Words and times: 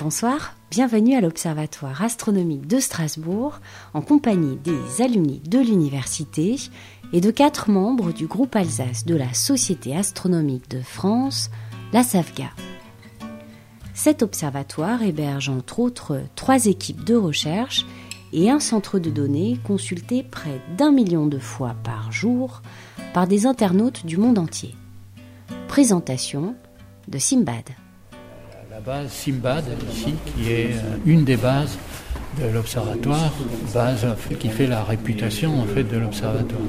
Bonsoir, 0.00 0.54
bienvenue 0.70 1.14
à 1.14 1.20
l'Observatoire 1.20 2.02
astronomique 2.02 2.66
de 2.66 2.80
Strasbourg 2.80 3.60
en 3.92 4.00
compagnie 4.00 4.56
des 4.56 5.02
alumni 5.02 5.40
de 5.40 5.58
l'université 5.58 6.56
et 7.12 7.20
de 7.20 7.30
quatre 7.30 7.68
membres 7.68 8.10
du 8.10 8.26
groupe 8.26 8.56
Alsace 8.56 9.04
de 9.04 9.14
la 9.14 9.34
Société 9.34 9.94
astronomique 9.94 10.70
de 10.70 10.80
France, 10.80 11.50
la 11.92 12.02
SAFGA. 12.02 12.48
Cet 13.92 14.22
observatoire 14.22 15.02
héberge 15.02 15.50
entre 15.50 15.80
autres 15.80 16.22
trois 16.34 16.64
équipes 16.64 17.04
de 17.04 17.16
recherche 17.16 17.84
et 18.32 18.48
un 18.48 18.58
centre 18.58 18.98
de 18.98 19.10
données 19.10 19.60
consulté 19.64 20.22
près 20.22 20.62
d'un 20.78 20.92
million 20.92 21.26
de 21.26 21.38
fois 21.38 21.76
par 21.84 22.10
jour 22.10 22.62
par 23.12 23.26
des 23.26 23.44
internautes 23.44 24.06
du 24.06 24.16
monde 24.16 24.38
entier. 24.38 24.74
Présentation 25.68 26.54
de 27.06 27.18
Simbad 27.18 27.64
la 28.86 28.92
base 28.94 29.10
Simbad, 29.10 29.64
ici, 29.92 30.14
qui 30.24 30.50
est 30.50 30.72
euh, 30.72 30.96
une 31.04 31.24
des 31.24 31.36
bases 31.36 31.76
de 32.40 32.46
l'observatoire, 32.46 33.32
base 33.74 34.06
qui 34.38 34.48
fait 34.48 34.66
la 34.66 34.82
réputation 34.82 35.60
en 35.60 35.66
fait 35.66 35.84
de 35.84 35.98
l'observatoire. 35.98 36.62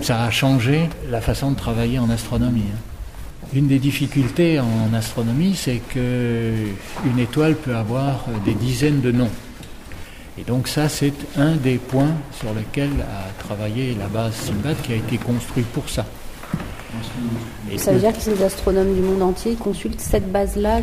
Ça 0.00 0.24
a 0.24 0.30
changé 0.30 0.88
la 1.10 1.20
façon 1.20 1.50
de 1.50 1.56
travailler 1.56 1.98
en 1.98 2.10
astronomie. 2.10 2.66
Hein. 2.72 3.46
Une 3.54 3.66
des 3.66 3.78
difficultés 3.78 4.60
en 4.60 4.94
astronomie, 4.94 5.54
c'est 5.56 5.80
qu'une 5.88 7.18
étoile 7.18 7.56
peut 7.56 7.74
avoir 7.74 8.26
des 8.44 8.54
dizaines 8.54 9.00
de 9.00 9.10
noms. 9.10 9.30
Et 10.38 10.44
donc 10.44 10.68
ça, 10.68 10.88
c'est 10.88 11.14
un 11.36 11.56
des 11.56 11.76
points 11.76 12.14
sur 12.38 12.54
lesquels 12.54 13.00
a 13.00 13.42
travaillé 13.42 13.96
la 13.98 14.06
base 14.06 14.34
Simbad 14.34 14.76
qui 14.82 14.92
a 14.92 14.96
été 14.96 15.18
construite 15.18 15.66
pour 15.66 15.88
ça. 15.88 16.06
Ça 17.76 17.92
veut 17.92 18.00
dire 18.00 18.12
que 18.12 18.30
les 18.30 18.42
astronomes 18.42 18.94
du 18.94 19.00
monde 19.00 19.22
entier 19.22 19.54
consultent 19.54 20.00
cette 20.00 20.30
base-là 20.30 20.80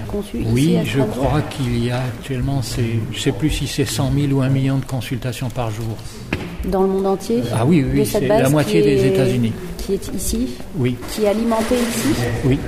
Oui, 0.51 0.77
je 0.85 1.01
crois 1.01 1.41
qu'il 1.41 1.83
y 1.83 1.91
a 1.91 1.99
actuellement, 1.99 2.61
je 2.61 2.81
ne 3.15 3.19
sais 3.19 3.31
plus 3.31 3.49
si 3.49 3.67
c'est 3.67 3.85
100 3.85 4.11
000 4.13 4.33
ou 4.33 4.41
1 4.41 4.49
million 4.49 4.77
de 4.77 4.85
consultations 4.85 5.49
par 5.49 5.71
jour. 5.71 5.95
Dans 6.67 6.81
le 6.81 6.89
monde 6.89 7.05
entier 7.05 7.41
Ah 7.53 7.65
oui, 7.65 7.85
oui, 7.91 8.05
c'est 8.05 8.27
la 8.27 8.49
moitié 8.49 8.81
des 8.81 9.05
États-Unis. 9.05 9.53
Qui 9.77 9.93
est 9.93 10.13
ici 10.13 10.49
Oui. 10.77 10.97
Qui 11.11 11.23
est 11.23 11.29
alimentée 11.29 11.75
ici 11.75 12.09
Oui. 12.45 12.59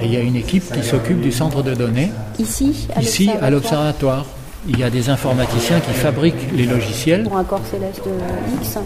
Et 0.00 0.06
il 0.06 0.12
y 0.12 0.16
a 0.16 0.20
une 0.20 0.36
équipe 0.36 0.64
qui 0.72 0.82
s'occupe 0.82 1.20
du 1.20 1.32
centre 1.32 1.62
de 1.62 1.74
données. 1.74 2.10
Ici, 2.38 2.88
à 2.94 3.00
Ici, 3.00 3.30
à 3.40 3.50
l'observatoire. 3.50 4.26
Il 4.68 4.78
y 4.78 4.82
a 4.82 4.90
des 4.90 5.10
informaticiens 5.10 5.80
qui 5.80 5.92
fabriquent 5.92 6.52
les 6.52 6.66
logiciels. 6.66 7.24
Pour 7.24 7.36
un 7.36 7.44
corps 7.44 7.64
céleste 7.70 8.02
X, 8.60 8.78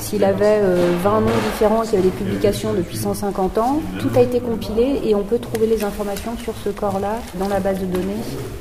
s'il 0.00 0.22
avait 0.22 0.60
20 0.60 0.64
euh, 0.64 1.20
noms 1.20 1.26
différents, 1.50 1.82
qu'il 1.82 1.94
y 1.94 1.96
avait 1.96 2.10
des 2.10 2.16
publications 2.16 2.72
depuis 2.72 2.96
150 2.96 3.58
ans, 3.58 3.80
tout 3.98 4.10
a 4.14 4.20
été 4.20 4.38
compilé 4.40 5.00
et 5.04 5.14
on 5.14 5.24
peut 5.24 5.38
trouver 5.38 5.66
les 5.66 5.82
informations 5.82 6.36
sur 6.38 6.54
ce 6.64 6.68
corps-là 6.68 7.20
dans 7.40 7.48
la 7.48 7.58
base 7.58 7.80
de 7.80 7.86
données. 7.86 8.14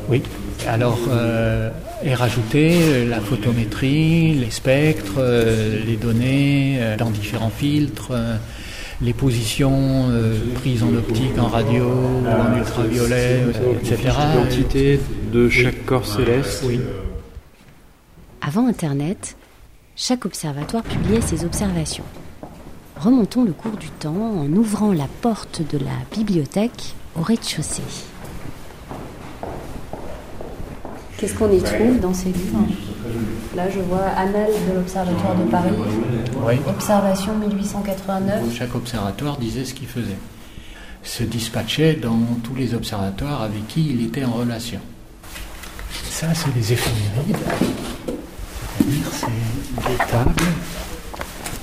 Oui. 0.09 0.23
Alors, 0.67 0.97
euh, 1.09 1.69
est 2.03 2.15
rajouté 2.15 2.77
euh, 2.81 3.09
la 3.09 3.19
photométrie, 3.19 4.33
les 4.33 4.49
spectres, 4.49 5.21
les 5.85 5.97
données 5.97 6.79
dans 6.97 7.11
différents 7.11 7.51
filtres 7.51 8.11
les 9.01 9.13
positions 9.13 10.09
prises 10.55 10.83
en 10.83 10.93
optique, 10.95 11.37
en 11.37 11.47
radio, 11.47 11.83
en 12.25 12.57
ultraviolet, 12.57 13.43
etc. 13.81 14.13
L'identité 14.33 14.99
de 15.31 15.49
chaque 15.49 15.85
corps 15.85 16.05
céleste. 16.05 16.63
Oui. 16.65 16.79
Avant 18.41 18.67
Internet, 18.67 19.37
chaque 19.95 20.25
observatoire 20.25 20.83
publiait 20.83 21.21
ses 21.21 21.45
observations. 21.45 22.05
Remontons 22.97 23.43
le 23.43 23.51
cours 23.51 23.75
du 23.77 23.89
temps 23.89 24.15
en 24.15 24.51
ouvrant 24.53 24.93
la 24.93 25.07
porte 25.21 25.61
de 25.69 25.77
la 25.77 25.91
bibliothèque 26.15 26.95
au 27.17 27.21
rez-de-chaussée. 27.21 27.81
Qu'est-ce 31.17 31.33
qu'on 31.35 31.51
y 31.51 31.61
trouve 31.61 31.99
dans 31.99 32.13
ces 32.13 32.29
livres? 32.29 32.65
Là, 33.55 33.69
je 33.69 33.79
vois 33.79 34.03
Annales 34.17 34.51
de 34.69 34.75
l'Observatoire 34.75 35.35
de 35.35 35.49
Paris. 35.49 35.69
Oui. 36.45 36.55
Observation 36.67 37.35
1889. 37.37 38.53
Chaque 38.53 38.75
observatoire 38.75 39.37
disait 39.37 39.63
ce 39.63 39.73
qu'il 39.73 39.87
faisait. 39.87 40.17
Se 41.03 41.23
dispatchait 41.23 41.93
dans 41.93 42.19
tous 42.43 42.55
les 42.55 42.73
observatoires 42.73 43.43
avec 43.43 43.67
qui 43.67 43.91
il 43.91 44.05
était 44.05 44.25
en 44.25 44.33
relation. 44.33 44.79
Ça, 46.09 46.33
c'est 46.33 46.53
des 46.53 46.73
éphémérides. 46.73 47.37
C'est-à-dire, 48.77 49.07
c'est 49.11 49.89
des 49.89 49.97
tables 50.11 50.51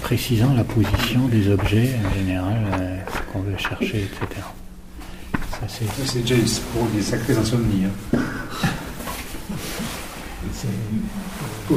précisant 0.02 0.54
la 0.54 0.64
position 0.64 1.28
des 1.28 1.48
objets 1.48 1.90
en 2.06 2.14
général, 2.14 2.66
euh, 2.74 2.98
qu'on 3.32 3.40
veut 3.40 3.56
chercher, 3.58 4.04
etc. 4.04 4.42
Ça, 5.50 5.66
c'est 5.68 6.26
James 6.26 6.40
pour 6.72 6.86
des 6.86 7.02
sacrés 7.02 7.36
insomnies. 7.36 7.84
Hein. 7.86 8.18
Oui, 11.70 11.76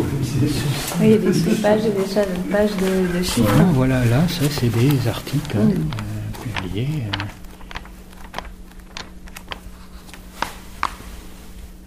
il 1.02 1.10
y 1.10 1.14
a 1.14 1.18
des 1.18 1.56
pages 1.62 1.86
et 1.86 1.90
des 1.90 2.52
pages 2.52 2.72
de, 2.78 3.24
chiffres. 3.24 3.64
Voilà, 3.74 4.04
là, 4.06 4.28
ça, 4.28 4.46
c'est 4.50 4.70
des 4.70 5.08
articles 5.08 5.58
hein, 5.58 5.70
euh, 5.70 6.62
publiés. 6.62 7.04
Euh. 7.06 7.26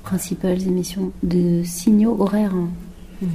Principales 0.03 0.63
émissions 0.63 1.13
de 1.23 1.63
signaux 1.65 2.17
horaires. 2.19 2.55
Mhm. 3.21 3.29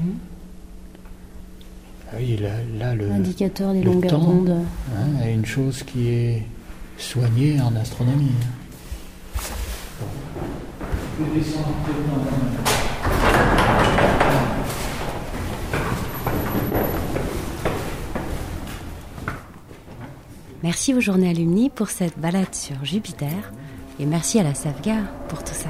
Ah 2.12 2.16
oui, 2.20 2.40
là, 2.80 2.96
le. 2.96 3.12
Indicateur 3.12 3.74
des 3.74 3.84
longueurs 3.84 4.20
d'onde. 4.20 4.58
Hein, 4.96 5.28
une 5.28 5.46
chose 5.46 5.84
qui 5.84 6.10
est 6.10 6.44
soignée 6.98 7.60
en 7.62 7.76
astronomie. 7.76 8.32
Merci 20.64 20.94
aux 20.94 21.02
journées 21.02 21.30
alumni 21.30 21.70
pour 21.70 21.90
cette 21.90 22.18
balade 22.18 22.54
sur 22.54 22.84
Jupiter 22.86 23.52
et 24.00 24.06
merci 24.06 24.40
à 24.40 24.44
la 24.44 24.54
SAFGA 24.54 24.96
pour 25.28 25.44
tout 25.44 25.54
ça. 25.54 25.70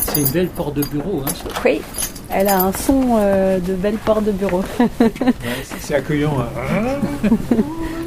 C'est 0.00 0.20
une 0.22 0.28
belle 0.30 0.48
porte 0.48 0.74
de 0.74 0.82
bureau. 0.82 1.22
Hein, 1.24 1.32
Oui, 1.64 1.80
elle 2.30 2.48
a 2.48 2.58
un 2.64 2.72
son 2.72 3.16
euh, 3.18 3.60
de 3.60 3.74
belle 3.74 3.98
porte 3.98 4.24
de 4.24 4.32
bureau. 4.32 4.64
c'est 5.78 5.94
accueillant. 5.94 6.36
Hein. 6.40 7.28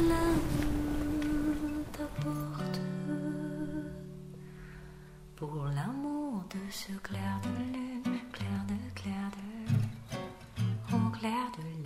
clair 7.20 7.40
de 7.42 7.48
lune, 7.72 8.20
clair 8.32 8.60
de 8.66 8.78
clair 8.94 9.30
de. 11.56 11.79